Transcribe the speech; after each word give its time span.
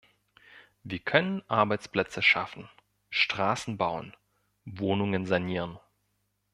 Wir 0.83 0.97
können 0.97 1.43
Arbeitsplätze 1.47 2.23
schaffen, 2.23 2.67
Straßen 3.11 3.77
bauen, 3.77 4.17
Wohnungen 4.65 5.27
sanieren. 5.27 5.77